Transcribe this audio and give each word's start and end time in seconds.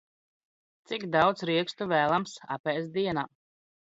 Cik 0.91 1.03
daudz 1.15 1.43
riekstu 1.49 1.87
v?lams 1.91 2.33
ap?st 2.57 2.91
dien?? 2.97 3.21